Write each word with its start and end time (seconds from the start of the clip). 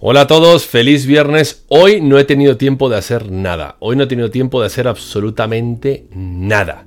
Hola 0.00 0.20
a 0.20 0.26
todos, 0.28 0.64
feliz 0.64 1.06
viernes. 1.06 1.64
Hoy 1.66 2.00
no 2.00 2.20
he 2.20 2.24
tenido 2.24 2.56
tiempo 2.56 2.88
de 2.88 2.96
hacer 2.96 3.32
nada. 3.32 3.74
Hoy 3.80 3.96
no 3.96 4.04
he 4.04 4.06
tenido 4.06 4.30
tiempo 4.30 4.60
de 4.60 4.68
hacer 4.68 4.86
absolutamente 4.86 6.06
nada. 6.14 6.86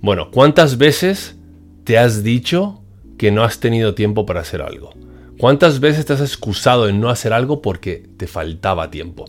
Bueno, 0.00 0.32
¿cuántas 0.32 0.76
veces 0.76 1.36
te 1.84 1.98
has 1.98 2.24
dicho 2.24 2.82
que 3.16 3.30
no 3.30 3.44
has 3.44 3.60
tenido 3.60 3.94
tiempo 3.94 4.26
para 4.26 4.40
hacer 4.40 4.60
algo? 4.60 4.92
¿Cuántas 5.38 5.78
veces 5.78 6.04
te 6.04 6.14
has 6.14 6.20
excusado 6.20 6.88
en 6.88 7.00
no 7.00 7.10
hacer 7.10 7.32
algo 7.32 7.62
porque 7.62 8.02
te 8.16 8.26
faltaba 8.26 8.90
tiempo? 8.90 9.26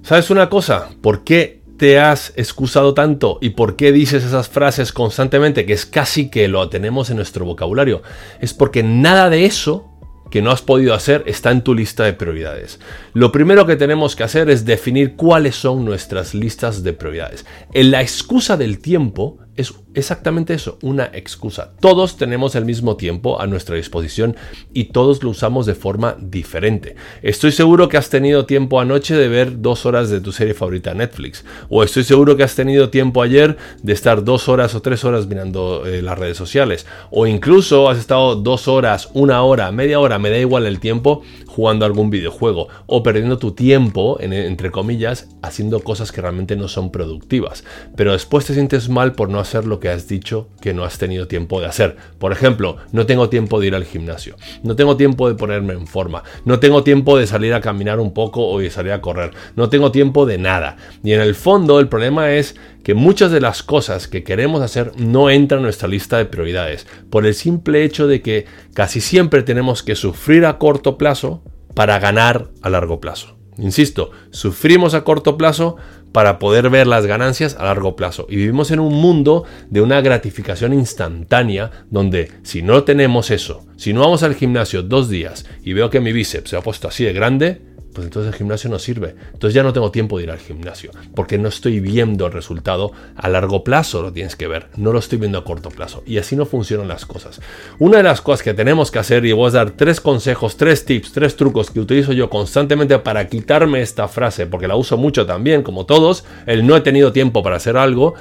¿Sabes 0.00 0.30
una 0.30 0.48
cosa? 0.48 0.88
¿Por 1.02 1.24
qué 1.24 1.60
te 1.76 2.00
has 2.00 2.32
excusado 2.36 2.94
tanto 2.94 3.36
y 3.42 3.50
por 3.50 3.76
qué 3.76 3.92
dices 3.92 4.24
esas 4.24 4.48
frases 4.48 4.92
constantemente 4.92 5.66
que 5.66 5.74
es 5.74 5.84
casi 5.84 6.30
que 6.30 6.48
lo 6.48 6.70
tenemos 6.70 7.10
en 7.10 7.16
nuestro 7.16 7.44
vocabulario? 7.44 8.00
Es 8.40 8.54
porque 8.54 8.82
nada 8.82 9.28
de 9.28 9.44
eso 9.44 9.95
que 10.36 10.42
no 10.42 10.50
has 10.50 10.60
podido 10.60 10.92
hacer 10.92 11.22
está 11.24 11.50
en 11.50 11.62
tu 11.62 11.74
lista 11.74 12.04
de 12.04 12.12
prioridades. 12.12 12.78
Lo 13.14 13.32
primero 13.32 13.64
que 13.64 13.74
tenemos 13.74 14.14
que 14.14 14.22
hacer 14.22 14.50
es 14.50 14.66
definir 14.66 15.16
cuáles 15.16 15.56
son 15.56 15.86
nuestras 15.86 16.34
listas 16.34 16.82
de 16.82 16.92
prioridades. 16.92 17.46
En 17.72 17.90
la 17.90 18.02
excusa 18.02 18.58
del 18.58 18.80
tiempo 18.80 19.38
es 19.54 19.72
exactamente 19.96 20.52
eso, 20.54 20.78
una 20.82 21.10
excusa. 21.12 21.72
Todos 21.80 22.16
tenemos 22.16 22.54
el 22.54 22.66
mismo 22.66 22.96
tiempo 22.96 23.40
a 23.40 23.46
nuestra 23.46 23.76
disposición 23.76 24.36
y 24.74 24.84
todos 24.84 25.22
lo 25.22 25.30
usamos 25.30 25.64
de 25.64 25.74
forma 25.74 26.16
diferente. 26.20 26.96
Estoy 27.22 27.50
seguro 27.50 27.88
que 27.88 27.96
has 27.96 28.10
tenido 28.10 28.44
tiempo 28.44 28.78
anoche 28.78 29.14
de 29.14 29.28
ver 29.28 29.62
dos 29.62 29.86
horas 29.86 30.10
de 30.10 30.20
tu 30.20 30.32
serie 30.32 30.52
favorita 30.52 30.92
Netflix. 30.92 31.44
O 31.70 31.82
estoy 31.82 32.04
seguro 32.04 32.36
que 32.36 32.44
has 32.44 32.54
tenido 32.54 32.90
tiempo 32.90 33.22
ayer 33.22 33.56
de 33.82 33.92
estar 33.94 34.22
dos 34.22 34.50
horas 34.50 34.74
o 34.74 34.82
tres 34.82 35.02
horas 35.04 35.26
mirando 35.26 35.86
eh, 35.86 36.02
las 36.02 36.18
redes 36.18 36.36
sociales. 36.36 36.86
O 37.10 37.26
incluso 37.26 37.88
has 37.88 37.98
estado 37.98 38.36
dos 38.36 38.68
horas, 38.68 39.08
una 39.14 39.42
hora, 39.42 39.72
media 39.72 39.98
hora, 39.98 40.18
me 40.18 40.28
da 40.28 40.38
igual 40.38 40.66
el 40.66 40.78
tiempo, 40.78 41.22
jugando 41.46 41.86
algún 41.86 42.10
videojuego. 42.10 42.68
O 42.84 43.02
perdiendo 43.02 43.38
tu 43.38 43.52
tiempo, 43.52 44.18
entre 44.20 44.70
comillas, 44.70 45.28
haciendo 45.40 45.80
cosas 45.80 46.12
que 46.12 46.20
realmente 46.20 46.54
no 46.54 46.68
son 46.68 46.92
productivas. 46.92 47.64
Pero 47.96 48.12
después 48.12 48.44
te 48.44 48.52
sientes 48.52 48.90
mal 48.90 49.12
por 49.12 49.30
no 49.30 49.40
hacer 49.40 49.64
lo 49.64 49.80
que 49.80 49.85
has 49.88 50.08
dicho 50.08 50.48
que 50.60 50.74
no 50.74 50.84
has 50.84 50.98
tenido 50.98 51.28
tiempo 51.28 51.60
de 51.60 51.66
hacer. 51.66 51.96
Por 52.18 52.32
ejemplo, 52.32 52.76
no 52.92 53.06
tengo 53.06 53.28
tiempo 53.28 53.60
de 53.60 53.68
ir 53.68 53.74
al 53.74 53.84
gimnasio, 53.84 54.36
no 54.62 54.76
tengo 54.76 54.96
tiempo 54.96 55.28
de 55.28 55.34
ponerme 55.34 55.74
en 55.74 55.86
forma, 55.86 56.22
no 56.44 56.58
tengo 56.58 56.82
tiempo 56.82 57.18
de 57.18 57.26
salir 57.26 57.54
a 57.54 57.60
caminar 57.60 58.00
un 58.00 58.12
poco 58.12 58.46
o 58.46 58.60
de 58.60 58.70
salir 58.70 58.92
a 58.92 59.00
correr, 59.00 59.32
no 59.54 59.68
tengo 59.68 59.92
tiempo 59.92 60.26
de 60.26 60.38
nada. 60.38 60.76
Y 61.02 61.12
en 61.12 61.20
el 61.20 61.34
fondo 61.34 61.80
el 61.80 61.88
problema 61.88 62.32
es 62.32 62.56
que 62.82 62.94
muchas 62.94 63.32
de 63.32 63.40
las 63.40 63.62
cosas 63.62 64.08
que 64.08 64.22
queremos 64.22 64.62
hacer 64.62 64.92
no 64.96 65.30
entran 65.30 65.58
en 65.58 65.64
nuestra 65.64 65.88
lista 65.88 66.18
de 66.18 66.26
prioridades, 66.26 66.86
por 67.10 67.26
el 67.26 67.34
simple 67.34 67.84
hecho 67.84 68.06
de 68.06 68.22
que 68.22 68.46
casi 68.74 69.00
siempre 69.00 69.42
tenemos 69.42 69.82
que 69.82 69.96
sufrir 69.96 70.46
a 70.46 70.58
corto 70.58 70.98
plazo 70.98 71.42
para 71.74 71.98
ganar 71.98 72.48
a 72.62 72.70
largo 72.70 73.00
plazo. 73.00 73.35
Insisto, 73.58 74.10
sufrimos 74.30 74.94
a 74.94 75.04
corto 75.04 75.36
plazo 75.36 75.76
para 76.12 76.38
poder 76.38 76.70
ver 76.70 76.86
las 76.86 77.06
ganancias 77.06 77.56
a 77.58 77.64
largo 77.64 77.96
plazo. 77.96 78.26
Y 78.28 78.36
vivimos 78.36 78.70
en 78.70 78.80
un 78.80 78.94
mundo 78.94 79.44
de 79.70 79.80
una 79.80 80.00
gratificación 80.00 80.72
instantánea 80.72 81.70
donde 81.90 82.32
si 82.42 82.62
no 82.62 82.84
tenemos 82.84 83.30
eso, 83.30 83.66
si 83.76 83.92
no 83.92 84.00
vamos 84.00 84.22
al 84.22 84.34
gimnasio 84.34 84.82
dos 84.82 85.08
días 85.08 85.46
y 85.62 85.72
veo 85.72 85.90
que 85.90 86.00
mi 86.00 86.12
bíceps 86.12 86.50
se 86.50 86.56
ha 86.56 86.62
puesto 86.62 86.88
así 86.88 87.04
de 87.04 87.12
grande, 87.12 87.60
pues 87.96 88.08
entonces 88.08 88.30
el 88.30 88.36
gimnasio 88.36 88.68
no 88.68 88.78
sirve. 88.78 89.14
Entonces 89.32 89.54
ya 89.54 89.62
no 89.62 89.72
tengo 89.72 89.90
tiempo 89.90 90.18
de 90.18 90.24
ir 90.24 90.30
al 90.30 90.38
gimnasio, 90.38 90.90
porque 91.14 91.38
no 91.38 91.48
estoy 91.48 91.80
viendo 91.80 92.26
el 92.26 92.32
resultado 92.32 92.92
a 93.16 93.26
largo 93.30 93.64
plazo, 93.64 94.02
lo 94.02 94.12
tienes 94.12 94.36
que 94.36 94.46
ver, 94.46 94.66
no 94.76 94.92
lo 94.92 94.98
estoy 94.98 95.16
viendo 95.16 95.38
a 95.38 95.44
corto 95.44 95.70
plazo. 95.70 96.02
Y 96.04 96.18
así 96.18 96.36
no 96.36 96.44
funcionan 96.44 96.88
las 96.88 97.06
cosas. 97.06 97.40
Una 97.78 97.96
de 97.96 98.02
las 98.02 98.20
cosas 98.20 98.42
que 98.42 98.52
tenemos 98.52 98.90
que 98.90 98.98
hacer, 98.98 99.24
y 99.24 99.32
voy 99.32 99.48
a 99.48 99.52
dar 99.52 99.70
tres 99.70 100.02
consejos, 100.02 100.58
tres 100.58 100.84
tips, 100.84 101.12
tres 101.12 101.36
trucos 101.36 101.70
que 101.70 101.80
utilizo 101.80 102.12
yo 102.12 102.28
constantemente 102.28 102.98
para 102.98 103.28
quitarme 103.28 103.80
esta 103.80 104.08
frase, 104.08 104.46
porque 104.46 104.68
la 104.68 104.76
uso 104.76 104.98
mucho 104.98 105.24
también, 105.24 105.62
como 105.62 105.86
todos, 105.86 106.26
el 106.44 106.66
no 106.66 106.76
he 106.76 106.82
tenido 106.82 107.12
tiempo 107.12 107.42
para 107.42 107.56
hacer 107.56 107.78
algo, 107.78 108.12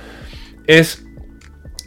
es... 0.68 1.04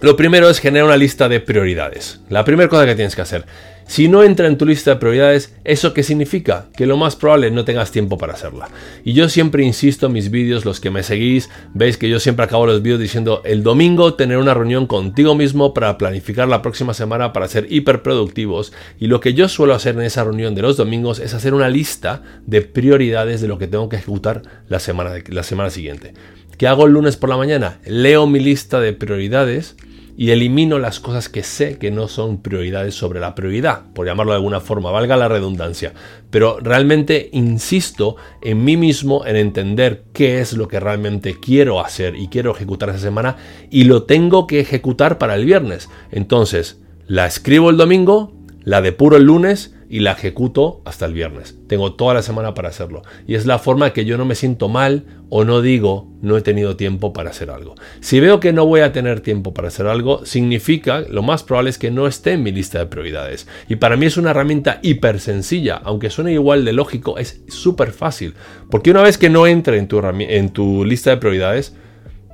Lo 0.01 0.17
primero 0.17 0.49
es 0.49 0.61
generar 0.61 0.87
una 0.87 0.97
lista 0.97 1.29
de 1.29 1.41
prioridades. 1.41 2.21
La 2.29 2.45
primera 2.45 2.69
cosa 2.69 2.87
que 2.87 2.95
tienes 2.95 3.17
que 3.17 3.23
hacer 3.23 3.45
si 3.89 4.07
no 4.07 4.23
entra 4.23 4.47
en 4.49 4.59
tu 4.59 4.67
lista 4.67 4.91
de 4.91 4.97
prioridades, 4.99 5.55
¿eso 5.65 5.95
qué 5.95 6.03
significa? 6.03 6.67
Que 6.77 6.85
lo 6.85 6.99
más 6.99 7.17
probable 7.17 7.51
no 7.51 7.65
tengas 7.65 7.91
tiempo 7.91 8.19
para 8.19 8.35
hacerla. 8.35 8.69
Y 9.03 9.15
yo 9.15 9.31
siempre 9.31 9.65
insisto 9.65 10.07
en 10.07 10.13
mis 10.13 10.31
vídeos, 10.31 10.67
los 10.67 10.79
que 10.79 10.91
me 10.91 11.03
seguís, 11.03 11.49
veis 11.73 11.97
que 11.97 12.11
yo 12.11 12.21
siempre 12.21 12.45
acabo 12.45 12.67
los 12.67 12.83
vídeos 12.83 13.01
diciendo 13.01 13.41
el 13.47 13.63
domingo 13.63 14.13
tener 14.13 14.37
una 14.37 14.53
reunión 14.53 14.87
contigo 14.87 15.35
mismo 15.35 15.73
para 15.73 15.97
planificar 15.97 16.49
la 16.49 16.61
próxima 16.61 16.93
semana 16.93 17.33
para 17.33 17.49
ser 17.49 17.67
hiperproductivos. 17.71 18.75
Y 19.01 19.07
lo 19.07 19.21
que 19.21 19.33
yo 19.33 19.49
suelo 19.49 19.73
hacer 19.73 19.95
en 19.95 20.03
esa 20.03 20.23
reunión 20.23 20.55
de 20.55 20.63
los 20.63 20.77
domingos 20.77 21.19
es 21.19 21.33
hacer 21.33 21.55
una 21.55 21.71
lista 21.71 22.23
de 22.45 22.61
prioridades 22.61 23.41
de 23.41 23.49
lo 23.49 23.57
que 23.57 23.69
tengo 23.69 23.89
que 23.89 23.97
ejecutar 23.97 24.43
la 24.69 24.81
semana, 24.81 25.15
la 25.29 25.43
semana 25.43 25.71
siguiente. 25.71 26.13
¿Qué 26.59 26.67
hago 26.67 26.85
el 26.85 26.93
lunes 26.93 27.17
por 27.17 27.31
la 27.31 27.39
mañana? 27.39 27.79
Leo 27.87 28.27
mi 28.27 28.39
lista 28.39 28.81
de 28.81 28.93
prioridades 28.93 29.77
y 30.19 30.33
elimino 30.33 30.81
las 30.81 30.99
cosas 30.99 31.29
que 31.29 31.45
sé 31.45 31.79
que 31.79 31.93
no 31.93 32.09
son 32.09 32.43
prioridades 32.43 32.97
sobre 32.97 33.21
la 33.21 33.37
prioridad, 33.37 33.85
por 33.95 34.05
llamarlo 34.05 34.33
de 34.33 34.39
alguna 34.39 34.59
forma, 34.59 34.91
valga 34.91 35.17
la 35.17 35.29
redundancia. 35.29 35.93
Pero 36.29 36.59
realmente 36.59 37.31
insisto 37.33 38.17
en 38.43 38.65
mí 38.65 38.77
mismo 38.77 39.25
en 39.25 39.37
entender 39.37 40.03
qué 40.13 40.41
es 40.41 40.55
lo 40.55 40.67
que 40.67 40.81
realmente 40.81 41.39
quiero 41.39 41.79
hacer 41.79 42.17
y 42.17 42.27
quiero 42.27 42.51
ejecutar 42.51 42.89
esa 42.89 42.99
semana 42.99 43.37
y 43.71 43.85
lo 43.85 44.03
tengo 44.03 44.49
que 44.49 44.59
ejecutar 44.59 45.19
para 45.19 45.37
el 45.37 45.45
viernes. 45.45 45.89
Entonces, 46.11 46.81
la 47.07 47.25
escribo 47.25 47.71
el 47.71 47.77
domingo, 47.77 48.33
la 48.65 48.83
depuro 48.83 49.19
el 49.19 49.23
lunes 49.23 49.77
y 49.89 50.01
la 50.01 50.13
ejecuto 50.13 50.83
hasta 50.85 51.07
el 51.07 51.15
viernes. 51.15 51.57
Tengo 51.67 51.95
toda 51.95 52.15
la 52.15 52.23
semana 52.23 52.55
para 52.55 52.69
hacerlo. 52.69 53.03
Y 53.27 53.35
es 53.35 53.47
la 53.47 53.59
forma 53.59 53.93
que 53.93 54.05
yo 54.05 54.19
no 54.19 54.25
me 54.25 54.35
siento 54.35 54.69
mal 54.69 55.07
o 55.31 55.45
no 55.45 55.63
digo 55.63 56.09
no 56.21 56.37
he 56.37 56.43
tenido 56.43 56.77
tiempo 56.77 57.13
para 57.13 57.31
hacer 57.31 57.51
algo. 57.51 57.75
Si 58.01 58.21
veo 58.21 58.41
que 58.41 58.53
no 58.53 58.67
voy 58.67 58.81
a 58.81 58.93
tener 58.93 59.21
tiempo 59.21 59.55
para 59.55 59.69
hacer 59.69 59.87
algo, 59.87 60.25
significa, 60.27 61.01
lo 61.01 61.23
más 61.23 61.43
probable 61.43 61.71
es 61.71 61.79
que 61.79 61.91
no 61.91 62.07
esté 62.07 62.33
en 62.33 62.43
mi 62.43 62.53
lista 62.53 62.79
de 62.79 62.87
prioridades. 62.87 63.47
Y 63.69 63.77
para 63.77 63.97
mí 63.97 64.07
es 64.07 64.17
una 64.17 64.31
herramienta 64.31 64.81
hiper 64.83 65.21
sencilla, 65.21 65.77
aunque 65.77 66.11
suene 66.11 66.33
igual 66.33 66.65
de 66.65 66.73
lógico, 66.73 67.19
es 67.19 67.43
súper 67.49 67.93
fácil. 67.93 68.35
Porque 68.71 68.91
una 68.91 69.03
vez 69.03 69.17
que 69.17 69.31
no 69.31 69.47
entre 69.47 69.79
en 69.79 69.89
tu, 69.89 70.01
en 70.01 70.51
tu 70.51 70.85
lista 70.85 71.11
de 71.11 71.19
prioridades, 71.19 71.77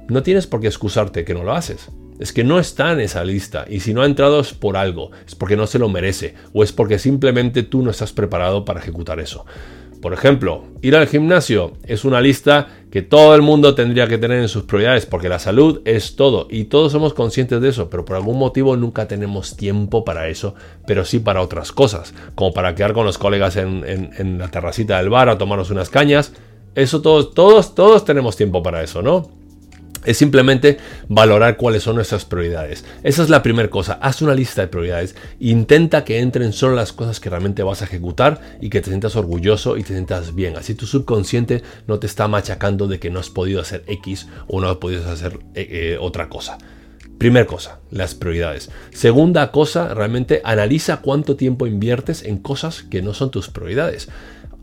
no 0.09 0.23
tienes 0.23 0.47
por 0.47 0.61
qué 0.61 0.67
excusarte 0.67 1.25
que 1.25 1.35
no 1.35 1.45
lo 1.45 1.53
haces 1.53 1.91
es 2.19 2.33
que 2.33 2.45
no 2.45 2.59
está 2.59 2.93
en 2.93 3.01
esa 3.01 3.25
lista 3.25 3.65
y 3.69 3.81
si 3.81 3.95
no 3.95 4.03
ha 4.03 4.07
entrado 4.07 4.41
es 4.41 4.53
por 4.53 4.77
algo, 4.77 5.11
es 5.27 5.35
porque 5.35 5.57
no 5.57 5.67
se 5.67 5.79
lo 5.79 5.89
merece 5.89 6.35
o 6.53 6.63
es 6.63 6.73
porque 6.73 6.99
simplemente 6.99 7.63
tú 7.63 7.83
no 7.83 7.91
estás 7.91 8.13
preparado 8.13 8.65
para 8.65 8.81
ejecutar 8.81 9.21
eso. 9.21 9.45
Por 10.05 10.13
ejemplo, 10.13 10.65
ir 10.83 10.97
al 10.97 11.07
gimnasio 11.07 11.73
es 11.87 12.05
una 12.05 12.21
lista 12.21 12.69
que 12.91 13.01
todo 13.01 13.35
el 13.35 13.41
mundo 13.41 13.75
tendría 13.75 14.07
que 14.07 14.19
tener 14.19 14.39
en 14.39 14.51
sus 14.51 14.65
prioridades 14.65 15.07
porque 15.07 15.31
la 15.31 15.39
salud 15.39 15.81
es 15.87 16.15
todo 16.15 16.47
y 16.51 16.65
todos 16.65 16.93
somos 16.93 17.15
conscientes 17.15 17.63
de 17.63 17.71
eso, 17.71 17.89
pero 17.89 18.05
por 18.05 18.17
algún 18.17 18.39
motivo 18.39 18.77
nunca 18.77 19.09
tenemos 19.09 19.57
tiempo 19.57 20.05
para 20.05 20.29
eso, 20.29 20.57
pero 20.87 21.07
sí 21.07 21.21
para 21.21 21.41
otras 21.41 21.73
cosas, 21.73 22.13
como 22.35 22.53
para 22.53 22.75
quedar 22.75 22.93
con 22.93 23.07
los 23.07 23.17
colegas 23.17 23.57
en, 23.57 24.37
la 24.39 24.49
terracita 24.51 24.99
del 24.99 25.09
bar 25.09 25.31
a 25.31 25.39
tomarnos 25.39 25.71
unas 25.71 25.89
cañas. 25.89 26.35
Eso 26.75 27.01
todos, 27.01 27.33
todos, 27.33 27.75
todos 27.75 28.05
tenemos 28.05 28.37
tiempo 28.37 28.63
para 28.63 28.83
eso, 28.83 29.01
¿no? 29.01 29.31
Es 30.05 30.19
simplemente 30.19 30.79
valorar 31.09 31.57
cuáles 31.57 31.83
son 31.83 31.97
nuestras 31.97 32.25
prioridades. 32.25 32.85
Esa 33.03 33.23
es 33.23 33.31
la 33.31 33.43
primera 33.43 33.71
cosa. 33.71 33.99
Haz 34.01 34.23
una 34.23 34.35
lista 34.35 34.63
de 34.63 34.69
prioridades. 34.69 35.17
Intenta 35.41 36.05
que 36.05 36.21
entren 36.21 36.53
solo 36.53 36.75
las 36.75 36.93
cosas 36.93 37.21
que 37.21 37.31
realmente 37.31 37.63
vas 37.63 37.83
a 37.83 37.87
ejecutar 37.87 38.41
y 38.61 38.71
que 38.71 38.81
te 38.81 38.91
sientas 38.91 39.17
orgulloso 39.17 39.77
y 39.77 39.83
te 39.83 39.95
sientas 39.95 40.35
bien. 40.35 40.57
Así 40.57 40.75
tu 40.75 40.87
subconsciente 40.87 41.63
no 41.87 41.99
te 41.99 42.07
está 42.07 42.29
machacando 42.29 42.87
de 42.87 42.99
que 42.99 43.11
no 43.11 43.21
has 43.21 43.31
podido 43.31 43.61
hacer 43.61 43.85
X 43.87 44.29
o 44.47 44.61
no 44.61 44.69
has 44.69 44.77
podido 44.77 45.11
hacer 45.11 45.39
eh, 45.55 45.69
eh, 45.71 45.99
otra 46.01 46.29
cosa. 46.29 46.59
Primera 47.19 47.47
cosa, 47.47 47.79
las 47.91 48.15
prioridades. 48.15 48.71
Segunda 48.91 49.51
cosa, 49.53 49.95
realmente 49.95 50.43
analiza 50.45 50.99
cuánto 50.99 51.37
tiempo 51.37 51.67
inviertes 51.67 52.23
en 52.25 52.39
cosas 52.39 52.83
que 52.83 53.03
no 53.03 53.15
son 53.15 53.31
tus 53.31 53.49
prioridades. 53.49 54.09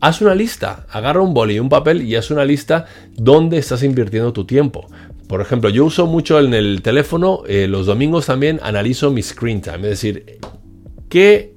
Haz 0.00 0.20
una 0.20 0.34
lista, 0.34 0.86
agarra 0.90 1.22
un 1.22 1.32
boli 1.32 1.54
y 1.54 1.60
un 1.60 1.68
papel 1.68 2.02
y 2.02 2.16
haz 2.16 2.30
una 2.30 2.44
lista 2.44 2.86
donde 3.14 3.58
estás 3.58 3.82
invirtiendo 3.82 4.32
tu 4.32 4.44
tiempo. 4.44 4.88
Por 5.32 5.40
ejemplo, 5.40 5.70
yo 5.70 5.86
uso 5.86 6.06
mucho 6.06 6.38
en 6.38 6.52
el 6.52 6.82
teléfono, 6.82 7.42
eh, 7.48 7.66
los 7.66 7.86
domingos 7.86 8.26
también 8.26 8.60
analizo 8.62 9.10
mi 9.10 9.22
screen 9.22 9.62
time, 9.62 9.76
es 9.76 9.88
decir, 9.88 10.38
qué 11.08 11.54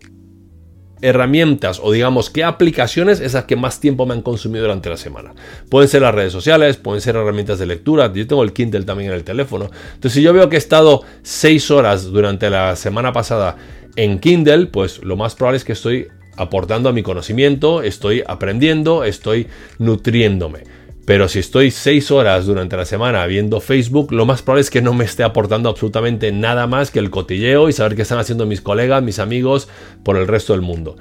herramientas 1.01 1.81
o 1.83 1.91
digamos 1.91 2.29
qué 2.29 2.45
aplicaciones 2.45 3.19
esas 3.19 3.43
que 3.43 3.57
más 3.57 3.81
tiempo 3.81 4.05
me 4.05 4.13
han 4.13 4.21
consumido 4.21 4.63
durante 4.63 4.89
la 4.89 4.95
semana. 4.95 5.33
Pueden 5.69 5.89
ser 5.89 6.03
las 6.03 6.15
redes 6.15 6.31
sociales, 6.31 6.77
pueden 6.77 7.01
ser 7.01 7.17
herramientas 7.17 7.59
de 7.59 7.65
lectura, 7.65 8.13
yo 8.13 8.25
tengo 8.25 8.43
el 8.43 8.53
Kindle 8.53 8.85
también 8.85 9.09
en 9.09 9.17
el 9.17 9.25
teléfono. 9.25 9.69
Entonces 9.87 10.13
si 10.13 10.21
yo 10.21 10.31
veo 10.31 10.47
que 10.47 10.55
he 10.55 10.57
estado 10.57 11.01
6 11.23 11.69
horas 11.71 12.05
durante 12.05 12.49
la 12.49 12.77
semana 12.77 13.11
pasada 13.11 13.57
en 13.97 14.19
Kindle, 14.19 14.67
pues 14.67 15.03
lo 15.03 15.17
más 15.17 15.35
probable 15.35 15.57
es 15.57 15.65
que 15.65 15.73
estoy 15.73 16.07
aportando 16.37 16.87
a 16.87 16.93
mi 16.93 17.03
conocimiento, 17.03 17.81
estoy 17.81 18.23
aprendiendo, 18.25 19.03
estoy 19.03 19.47
nutriéndome. 19.79 20.63
Pero 21.05 21.27
si 21.27 21.37
estoy 21.39 21.69
6 21.69 22.09
horas 22.09 22.47
durante 22.47 22.75
la 22.75 22.85
semana 22.85 23.25
viendo 23.27 23.61
Facebook, 23.61 24.11
lo 24.11 24.25
más 24.25 24.41
probable 24.41 24.61
es 24.61 24.71
que 24.71 24.81
no 24.81 24.93
me 24.93 25.05
esté 25.05 25.23
aportando 25.23 25.69
absolutamente 25.69 26.31
nada 26.31 26.65
más 26.65 26.89
que 26.89 26.97
el 26.97 27.11
cotilleo 27.11 27.69
y 27.69 27.73
saber 27.73 27.95
qué 27.95 28.01
están 28.01 28.17
haciendo 28.17 28.47
mis 28.47 28.61
colegas, 28.61 29.03
mis 29.03 29.19
amigos 29.19 29.67
por 30.03 30.17
el 30.17 30.27
resto 30.27 30.53
del 30.53 30.63
mundo. 30.63 30.97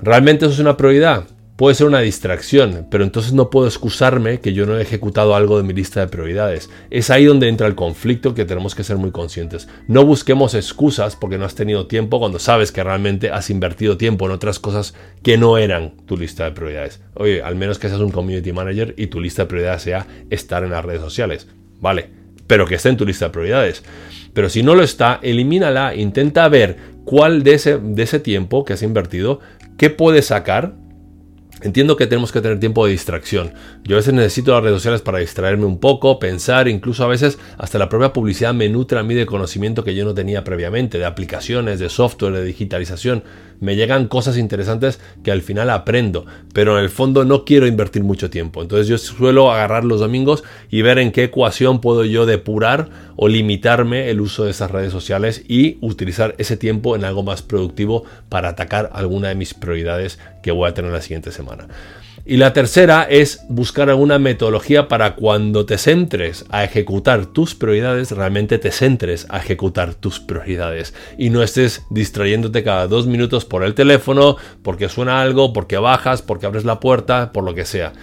¿Realmente 0.00 0.46
eso 0.46 0.54
es 0.54 0.60
una 0.60 0.78
prioridad? 0.78 1.24
Puede 1.60 1.74
ser 1.74 1.88
una 1.88 2.00
distracción, 2.00 2.86
pero 2.90 3.04
entonces 3.04 3.34
no 3.34 3.50
puedo 3.50 3.66
excusarme 3.66 4.40
que 4.40 4.54
yo 4.54 4.64
no 4.64 4.78
he 4.78 4.80
ejecutado 4.80 5.34
algo 5.34 5.58
de 5.58 5.62
mi 5.62 5.74
lista 5.74 6.00
de 6.00 6.06
prioridades. 6.06 6.70
Es 6.88 7.10
ahí 7.10 7.26
donde 7.26 7.48
entra 7.48 7.66
el 7.66 7.74
conflicto 7.74 8.34
que 8.34 8.46
tenemos 8.46 8.74
que 8.74 8.82
ser 8.82 8.96
muy 8.96 9.10
conscientes. 9.10 9.68
No 9.86 10.06
busquemos 10.06 10.54
excusas 10.54 11.16
porque 11.16 11.36
no 11.36 11.44
has 11.44 11.54
tenido 11.54 11.86
tiempo 11.86 12.18
cuando 12.18 12.38
sabes 12.38 12.72
que 12.72 12.82
realmente 12.82 13.28
has 13.28 13.50
invertido 13.50 13.98
tiempo 13.98 14.24
en 14.24 14.32
otras 14.32 14.58
cosas 14.58 14.94
que 15.22 15.36
no 15.36 15.58
eran 15.58 15.98
tu 16.06 16.16
lista 16.16 16.44
de 16.44 16.52
prioridades. 16.52 17.02
Oye, 17.12 17.42
al 17.42 17.56
menos 17.56 17.78
que 17.78 17.90
seas 17.90 18.00
un 18.00 18.10
community 18.10 18.52
manager 18.52 18.94
y 18.96 19.08
tu 19.08 19.20
lista 19.20 19.42
de 19.42 19.48
prioridades 19.48 19.82
sea 19.82 20.06
estar 20.30 20.64
en 20.64 20.70
las 20.70 20.82
redes 20.82 21.02
sociales. 21.02 21.46
Vale, 21.78 22.08
pero 22.46 22.64
que 22.64 22.76
esté 22.76 22.88
en 22.88 22.96
tu 22.96 23.04
lista 23.04 23.26
de 23.26 23.32
prioridades. 23.32 23.84
Pero 24.32 24.48
si 24.48 24.62
no 24.62 24.74
lo 24.74 24.82
está, 24.82 25.20
elimínala, 25.20 25.94
intenta 25.94 26.48
ver 26.48 26.78
cuál 27.04 27.42
de 27.42 27.52
ese, 27.52 27.76
de 27.76 28.02
ese 28.02 28.18
tiempo 28.18 28.64
que 28.64 28.72
has 28.72 28.82
invertido, 28.82 29.40
qué 29.76 29.90
puedes 29.90 30.28
sacar 30.28 30.79
Entiendo 31.62 31.96
que 31.96 32.06
tenemos 32.06 32.32
que 32.32 32.40
tener 32.40 32.58
tiempo 32.58 32.86
de 32.86 32.92
distracción. 32.92 33.52
Yo 33.84 33.96
a 33.96 33.98
veces 33.98 34.14
necesito 34.14 34.52
las 34.52 34.62
redes 34.62 34.76
sociales 34.76 35.02
para 35.02 35.18
distraerme 35.18 35.66
un 35.66 35.78
poco, 35.78 36.18
pensar, 36.18 36.68
incluso 36.68 37.04
a 37.04 37.08
veces 37.08 37.38
hasta 37.58 37.78
la 37.78 37.88
propia 37.88 38.12
publicidad 38.12 38.54
me 38.54 38.68
nutre 38.68 38.98
a 38.98 39.02
mí 39.02 39.14
de 39.14 39.26
conocimiento 39.26 39.84
que 39.84 39.94
yo 39.94 40.04
no 40.04 40.14
tenía 40.14 40.42
previamente, 40.42 40.98
de 40.98 41.04
aplicaciones, 41.04 41.78
de 41.78 41.88
software, 41.88 42.32
de 42.32 42.44
digitalización 42.44 43.22
me 43.60 43.76
llegan 43.76 44.08
cosas 44.08 44.36
interesantes 44.36 45.00
que 45.22 45.30
al 45.30 45.42
final 45.42 45.70
aprendo, 45.70 46.26
pero 46.52 46.78
en 46.78 46.84
el 46.84 46.90
fondo 46.90 47.24
no 47.24 47.44
quiero 47.44 47.66
invertir 47.66 48.02
mucho 48.02 48.30
tiempo. 48.30 48.62
Entonces 48.62 48.88
yo 48.88 48.98
suelo 48.98 49.52
agarrar 49.52 49.84
los 49.84 50.00
domingos 50.00 50.42
y 50.70 50.82
ver 50.82 50.98
en 50.98 51.12
qué 51.12 51.24
ecuación 51.24 51.80
puedo 51.80 52.04
yo 52.04 52.26
depurar 52.26 52.88
o 53.16 53.28
limitarme 53.28 54.10
el 54.10 54.20
uso 54.20 54.44
de 54.44 54.50
esas 54.50 54.70
redes 54.70 54.92
sociales 54.92 55.44
y 55.46 55.78
utilizar 55.80 56.34
ese 56.38 56.56
tiempo 56.56 56.96
en 56.96 57.04
algo 57.04 57.22
más 57.22 57.42
productivo 57.42 58.04
para 58.28 58.48
atacar 58.48 58.90
alguna 58.92 59.28
de 59.28 59.34
mis 59.34 59.54
prioridades 59.54 60.18
que 60.42 60.52
voy 60.52 60.68
a 60.68 60.74
tener 60.74 60.92
la 60.92 61.02
siguiente 61.02 61.30
semana. 61.30 61.68
Y 62.30 62.36
la 62.36 62.52
tercera 62.52 63.08
es 63.10 63.40
buscar 63.48 63.90
alguna 63.90 64.20
metodología 64.20 64.86
para 64.86 65.16
cuando 65.16 65.66
te 65.66 65.78
centres 65.78 66.44
a 66.50 66.62
ejecutar 66.62 67.26
tus 67.26 67.56
prioridades, 67.56 68.12
realmente 68.12 68.60
te 68.60 68.70
centres 68.70 69.26
a 69.30 69.38
ejecutar 69.38 69.94
tus 69.94 70.20
prioridades 70.20 70.94
y 71.18 71.30
no 71.30 71.42
estés 71.42 71.82
distrayéndote 71.90 72.62
cada 72.62 72.86
dos 72.86 73.08
minutos 73.08 73.44
por 73.44 73.64
el 73.64 73.74
teléfono, 73.74 74.36
porque 74.62 74.88
suena 74.88 75.20
algo, 75.20 75.52
porque 75.52 75.76
bajas, 75.78 76.22
porque 76.22 76.46
abres 76.46 76.64
la 76.64 76.78
puerta, 76.78 77.32
por 77.32 77.42
lo 77.42 77.52
que 77.52 77.64
sea. 77.64 77.94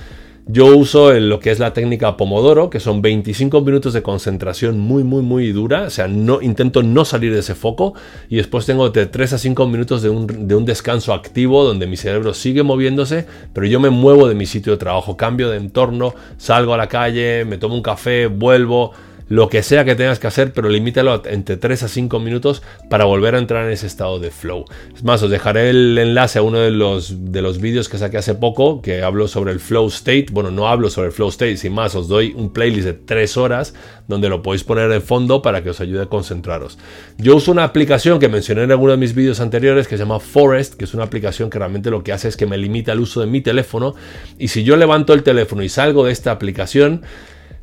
Yo 0.49 0.77
uso 0.77 1.11
lo 1.11 1.41
que 1.41 1.51
es 1.51 1.59
la 1.59 1.73
técnica 1.73 2.15
Pomodoro, 2.15 2.69
que 2.69 2.79
son 2.79 3.01
25 3.01 3.59
minutos 3.59 3.91
de 3.91 4.01
concentración 4.01 4.79
muy, 4.79 5.03
muy, 5.03 5.21
muy 5.21 5.51
dura. 5.51 5.83
O 5.83 5.89
sea, 5.89 6.07
no, 6.07 6.41
intento 6.41 6.83
no 6.83 7.03
salir 7.03 7.33
de 7.33 7.39
ese 7.39 7.53
foco. 7.53 7.95
Y 8.29 8.37
después 8.37 8.65
tengo 8.65 8.89
de 8.89 9.07
3 9.07 9.33
a 9.33 9.37
5 9.39 9.67
minutos 9.67 10.01
de 10.01 10.09
un, 10.09 10.47
de 10.47 10.55
un 10.55 10.63
descanso 10.63 11.13
activo 11.13 11.65
donde 11.65 11.85
mi 11.85 11.97
cerebro 11.97 12.33
sigue 12.33 12.63
moviéndose, 12.63 13.25
pero 13.51 13.67
yo 13.67 13.81
me 13.81 13.89
muevo 13.89 14.29
de 14.29 14.35
mi 14.35 14.45
sitio 14.45 14.71
de 14.71 14.77
trabajo, 14.77 15.17
cambio 15.17 15.49
de 15.49 15.57
entorno, 15.57 16.15
salgo 16.37 16.73
a 16.73 16.77
la 16.77 16.87
calle, 16.87 17.43
me 17.43 17.57
tomo 17.57 17.75
un 17.75 17.81
café, 17.81 18.27
vuelvo 18.27 18.93
lo 19.29 19.49
que 19.49 19.63
sea 19.63 19.85
que 19.85 19.95
tengas 19.95 20.19
que 20.19 20.27
hacer, 20.27 20.53
pero 20.53 20.69
limítalo 20.69 21.21
entre 21.25 21.57
3 21.57 21.83
a 21.83 21.87
5 21.87 22.19
minutos 22.19 22.61
para 22.89 23.05
volver 23.05 23.35
a 23.35 23.39
entrar 23.39 23.65
en 23.65 23.71
ese 23.71 23.87
estado 23.87 24.19
de 24.19 24.31
flow. 24.31 24.65
Es 24.95 25.03
más, 25.03 25.21
os 25.23 25.29
dejaré 25.29 25.69
el 25.69 25.97
enlace 25.97 26.39
a 26.39 26.41
uno 26.41 26.59
de 26.59 26.71
los, 26.71 27.31
de 27.31 27.41
los 27.41 27.59
vídeos 27.59 27.89
que 27.89 27.97
saqué 27.97 28.17
hace 28.17 28.35
poco, 28.35 28.81
que 28.81 29.03
hablo 29.03 29.27
sobre 29.27 29.51
el 29.51 29.59
flow 29.59 29.87
state. 29.87 30.27
Bueno, 30.31 30.51
no 30.51 30.67
hablo 30.67 30.89
sobre 30.89 31.07
el 31.07 31.13
flow 31.13 31.29
state, 31.29 31.57
sin 31.57 31.73
más, 31.73 31.95
os 31.95 32.07
doy 32.07 32.33
un 32.35 32.51
playlist 32.51 32.85
de 32.85 32.93
3 32.93 33.37
horas 33.37 33.73
donde 34.07 34.29
lo 34.29 34.41
podéis 34.41 34.63
poner 34.63 34.89
de 34.89 35.01
fondo 35.01 35.41
para 35.41 35.63
que 35.63 35.69
os 35.69 35.81
ayude 35.81 36.03
a 36.03 36.05
concentraros. 36.05 36.77
Yo 37.17 37.35
uso 37.35 37.51
una 37.51 37.65
aplicación 37.65 38.19
que 38.19 38.29
mencioné 38.29 38.63
en 38.63 38.71
alguno 38.71 38.91
de 38.91 38.97
mis 38.97 39.13
vídeos 39.13 39.39
anteriores 39.39 39.87
que 39.87 39.97
se 39.97 40.03
llama 40.03 40.19
Forest, 40.19 40.75
que 40.75 40.85
es 40.85 40.93
una 40.93 41.03
aplicación 41.03 41.49
que 41.49 41.59
realmente 41.59 41.91
lo 41.91 42.03
que 42.03 42.13
hace 42.13 42.29
es 42.29 42.37
que 42.37 42.45
me 42.45 42.57
limita 42.57 42.93
el 42.93 43.01
uso 43.01 43.19
de 43.19 43.27
mi 43.27 43.41
teléfono. 43.41 43.95
Y 44.37 44.47
si 44.47 44.63
yo 44.63 44.77
levanto 44.77 45.13
el 45.13 45.23
teléfono 45.23 45.63
y 45.63 45.69
salgo 45.69 46.05
de 46.05 46.13
esta 46.13 46.31
aplicación, 46.31 47.01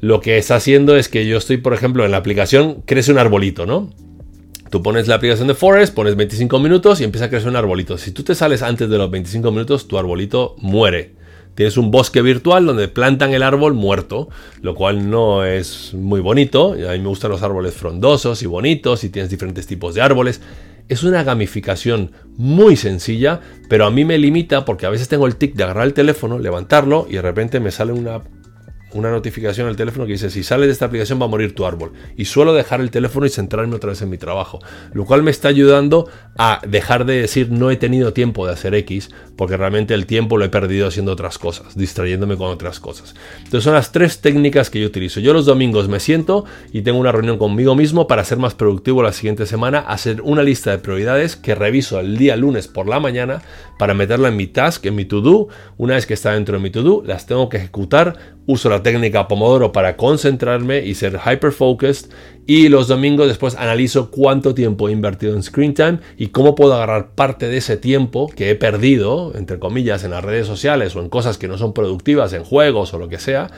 lo 0.05 0.21
que 0.21 0.37
está 0.37 0.57
haciendo 0.57 0.97
es 0.97 1.09
que 1.09 1.27
yo 1.27 1.39
estoy, 1.39 1.57
por 1.57 1.73
ejemplo, 1.73 2.05
en 2.05 2.11
la 2.11 2.19
aplicación, 2.19 2.83
crece 2.85 3.11
un 3.11 3.17
arbolito, 3.17 3.65
¿no? 3.65 3.89
Tú 4.69 4.83
pones 4.83 5.09
la 5.09 5.15
aplicación 5.15 5.49
de 5.49 5.55
Forest, 5.55 5.95
pones 5.95 6.15
25 6.15 6.59
minutos 6.59 7.01
y 7.01 7.05
empieza 7.05 7.25
a 7.25 7.31
crecer 7.31 7.49
un 7.49 7.57
arbolito. 7.57 7.97
Si 7.97 8.11
tú 8.11 8.23
te 8.23 8.35
sales 8.35 8.61
antes 8.61 8.91
de 8.91 8.99
los 8.99 9.11
25 9.11 9.51
minutos, 9.51 9.89
tu 9.89 9.97
arbolito 9.97 10.57
muere. 10.59 11.15
Tienes 11.55 11.79
un 11.79 11.91
bosque 11.91 12.21
virtual 12.21 12.67
donde 12.67 12.89
plantan 12.89 13.33
el 13.33 13.43
árbol 13.43 13.73
muerto, 13.73 14.29
lo 14.61 14.75
cual 14.75 15.09
no 15.09 15.43
es 15.43 15.95
muy 15.95 16.21
bonito. 16.21 16.73
A 16.73 16.93
mí 16.93 16.99
me 16.99 17.09
gustan 17.09 17.31
los 17.31 17.43
árboles 17.43 17.73
frondosos 17.73 18.43
y 18.43 18.47
bonitos 18.47 19.05
y 19.05 19.09
tienes 19.09 19.31
diferentes 19.31 19.67
tipos 19.67 19.95
de 19.95 20.03
árboles. 20.03 20.43
Es 20.87 21.03
una 21.03 21.23
gamificación 21.23 22.13
muy 22.37 22.77
sencilla, 22.77 23.41
pero 23.71 23.87
a 23.87 23.91
mí 23.91 24.05
me 24.05 24.19
limita 24.19 24.67
porque 24.67 24.85
a 24.85 24.91
veces 24.91 25.09
tengo 25.09 25.27
el 25.27 25.37
tic 25.37 25.55
de 25.55 25.65
agarrar 25.65 25.87
el 25.87 25.95
teléfono, 25.95 26.39
levantarlo 26.39 27.07
y 27.09 27.15
de 27.15 27.23
repente 27.23 27.59
me 27.59 27.71
sale 27.71 27.95
una 27.95 28.21
una 28.95 29.11
notificación 29.11 29.69
al 29.69 29.77
teléfono 29.77 30.07
que 30.07 30.13
dice 30.13 30.31
si 30.31 30.43
sale 30.43 30.67
de 30.67 30.73
esta 30.73 30.87
aplicación 30.87 31.21
va 31.21 31.27
a 31.27 31.29
morir 31.29 31.55
tu 31.55 31.67
árbol. 31.67 31.93
Y 32.17 32.25
suelo 32.25 32.55
dejar 32.55 32.81
el 32.81 32.91
teléfono 32.91 33.27
y 33.27 33.29
centrarme 33.29 33.75
otra 33.75 33.91
vez 33.91 34.01
en 34.03 34.09
mi 34.09 34.19
trabajo. 34.19 34.61
Lo 34.93 35.05
cual 35.05 35.23
me 35.23 35.31
está 35.31 35.49
ayudando 35.49 36.09
a 36.39 36.61
dejar 36.67 37.05
de 37.05 37.21
decir 37.21 37.51
no 37.51 37.71
he 37.71 37.77
tenido 37.77 38.13
tiempo 38.13 38.47
de 38.47 38.53
hacer 38.53 38.75
X, 38.75 39.11
porque 39.37 39.57
realmente 39.57 39.95
el 39.95 40.07
tiempo 40.07 40.39
lo 40.39 40.45
he 40.45 40.49
perdido 40.49 40.87
haciendo 40.87 41.13
otras 41.13 41.39
cosas, 41.39 41.77
distrayéndome 41.77 42.37
con 42.37 42.49
otras 42.49 42.81
cosas. 42.81 43.15
Entonces 43.39 43.65
son 43.65 43.75
las 43.75 43.93
tres 43.93 44.21
técnicas 44.21 44.71
que 44.71 44.81
yo 44.81 44.87
utilizo. 44.87 45.21
Yo 45.21 45.33
los 45.33 45.47
domingos 45.47 45.89
me 45.89 46.01
siento 46.01 46.45
y 46.73 46.83
tengo 46.83 46.99
una 46.99 47.13
reunión 47.13 47.37
conmigo 47.37 47.75
mismo 47.75 48.07
para 48.07 48.25
ser 48.25 48.39
más 48.39 48.55
productivo 48.55 49.03
la 49.03 49.13
siguiente 49.13 49.47
semana, 49.47 49.81
hacer 49.81 50.23
una 50.23 50.43
lista 50.43 50.71
de 50.71 50.79
prioridades 50.79 51.37
que 51.37 51.55
reviso 51.55 51.99
el 51.99 52.17
día 52.17 52.37
lunes 52.37 52.69
por 52.69 52.89
la 52.89 53.01
mañana 53.01 53.43
para 53.79 53.95
meterla 53.95 54.29
en 54.29 54.37
mi 54.37 54.47
task, 54.47 54.87
en 54.87 54.95
mi 54.95 55.05
to-do. 55.05 55.49
Una 55.77 55.95
vez 55.95 56.07
que 56.07 56.15
está 56.15 56.33
dentro 56.33 56.57
de 56.57 56.63
mi 56.63 56.71
to-do, 56.71 57.03
las 57.05 57.27
tengo 57.27 57.49
que 57.49 57.57
ejecutar 57.57 58.17
uso 58.47 58.69
la 58.69 58.83
técnica 58.85 59.27
Pomodoro 59.27 59.73
para 59.73 59.97
concentrarme 59.97 60.87
y 60.87 60.95
ser 60.95 61.19
hyper 61.27 61.51
focused 61.51 62.11
y 62.47 62.69
los 62.69 62.87
domingos 62.87 63.27
después 63.27 63.57
analizo 63.57 64.13
cuánto 64.13 64.55
tiempo 64.55 64.89
he 64.89 64.93
invertido 64.93 65.35
en 65.35 65.43
screen 65.43 65.75
time 65.75 65.99
y 66.17 66.29
cómo 66.29 66.55
puedo 66.55 66.75
agarrar 66.75 67.17
parte 67.17 67.49
de 67.49 67.57
ese 67.57 67.77
tiempo 67.77 68.29
que 68.29 68.51
he 68.51 68.55
perdido, 68.55 69.33
entre 69.35 69.59
comillas, 69.59 70.05
en 70.05 70.13
las 70.13 70.23
redes 70.23 70.47
sociales 70.47 70.95
o 70.95 71.01
en 71.01 71.09
cosas 71.09 71.37
que 71.37 71.49
no 71.49 71.59
son 71.59 71.73
productivas, 71.73 72.33
en 72.33 72.45
juegos 72.45 72.95
o 72.95 72.99
lo 72.99 73.09
que 73.09 73.19
sea, 73.19 73.51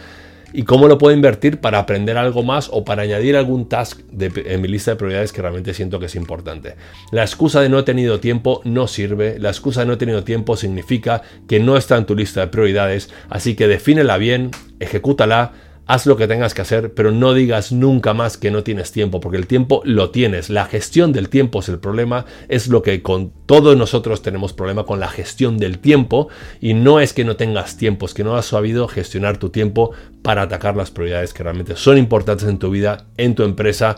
y 0.52 0.62
cómo 0.62 0.88
lo 0.88 0.98
puedo 0.98 1.14
invertir 1.14 1.58
para 1.58 1.78
aprender 1.78 2.16
algo 2.16 2.42
más 2.42 2.68
o 2.72 2.84
para 2.84 3.02
añadir 3.02 3.36
algún 3.36 3.68
task 3.68 4.00
en 4.18 4.60
mi 4.60 4.68
lista 4.68 4.92
de 4.92 4.96
prioridades 4.96 5.32
que 5.32 5.42
realmente 5.42 5.74
siento 5.74 5.98
que 5.98 6.06
es 6.06 6.14
importante. 6.14 6.76
La 7.12 7.22
excusa 7.22 7.60
de 7.60 7.68
no 7.68 7.78
he 7.78 7.82
tenido 7.82 8.20
tiempo 8.20 8.60
no 8.64 8.86
sirve, 8.86 9.38
la 9.38 9.50
excusa 9.50 9.80
de 9.80 9.86
no 9.86 9.92
he 9.94 9.98
tenido 9.98 10.24
tiempo 10.24 10.56
significa 10.56 11.22
que 11.48 11.60
no 11.60 11.76
está 11.76 11.96
en 11.96 12.06
tu 12.06 12.14
lista 12.14 12.40
de 12.40 12.46
prioridades, 12.48 13.10
así 13.28 13.54
que 13.54 13.68
defínela 13.68 14.16
bien, 14.18 14.50
ejecútala, 14.80 15.52
haz 15.86 16.06
lo 16.06 16.16
que 16.16 16.26
tengas 16.26 16.52
que 16.52 16.62
hacer, 16.62 16.92
pero 16.94 17.12
no 17.12 17.32
digas 17.32 17.72
nunca 17.72 18.12
más 18.12 18.36
que 18.36 18.50
no 18.50 18.62
tienes 18.62 18.92
tiempo, 18.92 19.20
porque 19.20 19.38
el 19.38 19.46
tiempo 19.46 19.82
lo 19.84 20.10
tienes. 20.10 20.50
La 20.50 20.66
gestión 20.66 21.12
del 21.12 21.28
tiempo 21.28 21.60
es 21.60 21.68
el 21.68 21.78
problema, 21.78 22.26
es 22.48 22.68
lo 22.68 22.82
que 22.82 23.02
con 23.02 23.32
todos 23.46 23.76
nosotros 23.76 24.22
tenemos 24.22 24.52
problema 24.52 24.84
con 24.84 25.00
la 25.00 25.08
gestión 25.08 25.58
del 25.58 25.78
tiempo, 25.78 26.28
y 26.60 26.74
no 26.74 27.00
es 27.00 27.12
que 27.12 27.24
no 27.24 27.36
tengas 27.36 27.76
tiempo, 27.76 28.06
es 28.06 28.14
que 28.14 28.24
no 28.24 28.36
has 28.36 28.46
sabido 28.46 28.88
gestionar 28.88 29.38
tu 29.38 29.50
tiempo 29.50 29.92
para 30.22 30.42
atacar 30.42 30.76
las 30.76 30.90
prioridades 30.90 31.32
que 31.32 31.42
realmente 31.42 31.76
son 31.76 31.98
importantes 31.98 32.48
en 32.48 32.58
tu 32.58 32.70
vida, 32.70 33.06
en 33.16 33.34
tu 33.34 33.44
empresa 33.44 33.96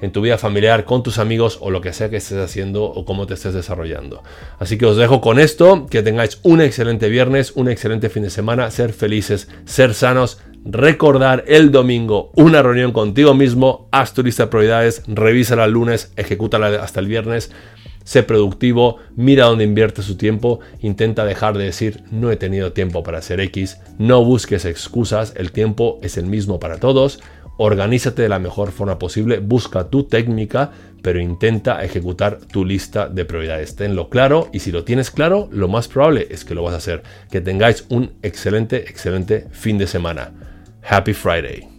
en 0.00 0.12
tu 0.12 0.20
vida 0.20 0.38
familiar, 0.38 0.84
con 0.84 1.02
tus 1.02 1.18
amigos 1.18 1.58
o 1.60 1.70
lo 1.70 1.80
que 1.80 1.92
sea 1.92 2.10
que 2.10 2.16
estés 2.16 2.38
haciendo 2.38 2.84
o 2.84 3.04
cómo 3.04 3.26
te 3.26 3.34
estés 3.34 3.54
desarrollando. 3.54 4.22
Así 4.58 4.78
que 4.78 4.86
os 4.86 4.96
dejo 4.96 5.20
con 5.20 5.38
esto, 5.38 5.86
que 5.86 6.02
tengáis 6.02 6.38
un 6.42 6.60
excelente 6.60 7.08
viernes, 7.08 7.52
un 7.54 7.68
excelente 7.68 8.08
fin 8.08 8.22
de 8.22 8.30
semana, 8.30 8.70
ser 8.70 8.92
felices, 8.92 9.48
ser 9.64 9.94
sanos, 9.94 10.40
recordar 10.68 11.44
el 11.46 11.72
domingo 11.72 12.30
una 12.36 12.62
reunión 12.62 12.92
contigo 12.92 13.34
mismo, 13.34 13.88
haz 13.90 14.12
tu 14.12 14.22
lista 14.22 14.44
de 14.44 14.50
prioridades, 14.50 15.02
revísala 15.06 15.64
el 15.64 15.72
lunes, 15.72 16.12
ejecútala 16.16 16.82
hasta 16.82 17.00
el 17.00 17.06
viernes. 17.06 17.50
Sé 18.04 18.22
productivo, 18.22 18.96
mira 19.16 19.46
dónde 19.46 19.64
invierte 19.64 20.02
su 20.02 20.16
tiempo, 20.16 20.60
intenta 20.80 21.26
dejar 21.26 21.58
de 21.58 21.64
decir 21.64 22.04
no 22.10 22.30
he 22.30 22.36
tenido 22.36 22.72
tiempo 22.72 23.02
para 23.02 23.18
hacer 23.18 23.38
X, 23.40 23.78
no 23.98 24.24
busques 24.24 24.64
excusas, 24.64 25.34
el 25.36 25.52
tiempo 25.52 25.98
es 26.02 26.16
el 26.16 26.24
mismo 26.24 26.58
para 26.58 26.78
todos 26.78 27.20
organízate 27.58 28.22
de 28.22 28.28
la 28.28 28.38
mejor 28.38 28.70
forma 28.70 28.98
posible, 28.98 29.40
busca 29.40 29.90
tu 29.90 30.04
técnica, 30.04 30.70
pero 31.02 31.20
intenta 31.20 31.84
ejecutar 31.84 32.38
tu 32.38 32.64
lista 32.64 33.08
de 33.08 33.24
prioridades. 33.24 33.76
Tenlo 33.76 34.08
claro 34.08 34.48
y 34.52 34.60
si 34.60 34.72
lo 34.72 34.84
tienes 34.84 35.10
claro, 35.10 35.48
lo 35.52 35.68
más 35.68 35.88
probable 35.88 36.28
es 36.30 36.44
que 36.44 36.54
lo 36.54 36.62
vas 36.62 36.74
a 36.74 36.78
hacer. 36.78 37.02
Que 37.30 37.40
tengáis 37.40 37.84
un 37.88 38.12
excelente, 38.22 38.88
excelente 38.88 39.48
fin 39.50 39.76
de 39.76 39.86
semana. 39.86 40.32
Happy 40.88 41.12
Friday. 41.12 41.77